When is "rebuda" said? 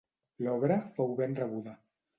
1.43-1.81